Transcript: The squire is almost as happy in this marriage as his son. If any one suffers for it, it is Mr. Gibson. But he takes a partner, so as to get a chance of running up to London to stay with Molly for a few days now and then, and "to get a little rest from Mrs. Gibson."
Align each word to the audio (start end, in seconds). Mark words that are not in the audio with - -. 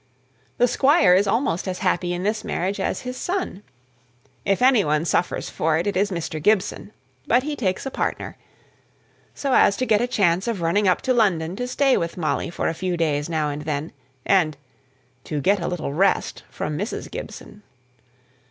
The 0.57 0.67
squire 0.67 1.13
is 1.13 1.27
almost 1.27 1.67
as 1.67 1.77
happy 1.85 2.11
in 2.11 2.23
this 2.23 2.43
marriage 2.43 2.79
as 2.79 3.01
his 3.01 3.15
son. 3.15 3.61
If 4.45 4.59
any 4.63 4.83
one 4.83 5.05
suffers 5.05 5.47
for 5.47 5.77
it, 5.77 5.85
it 5.85 5.95
is 5.95 6.09
Mr. 6.09 6.41
Gibson. 6.41 6.91
But 7.27 7.43
he 7.43 7.55
takes 7.55 7.85
a 7.85 7.91
partner, 7.91 8.35
so 9.35 9.53
as 9.53 9.77
to 9.77 9.85
get 9.85 10.01
a 10.01 10.07
chance 10.07 10.47
of 10.47 10.61
running 10.63 10.87
up 10.87 11.03
to 11.03 11.13
London 11.13 11.55
to 11.55 11.67
stay 11.67 11.97
with 11.97 12.17
Molly 12.17 12.49
for 12.49 12.67
a 12.67 12.73
few 12.73 12.97
days 12.97 13.29
now 13.29 13.51
and 13.51 13.61
then, 13.61 13.91
and 14.25 14.57
"to 15.25 15.39
get 15.39 15.59
a 15.59 15.67
little 15.67 15.93
rest 15.93 16.41
from 16.49 16.75
Mrs. 16.75 17.11
Gibson." 17.11 17.61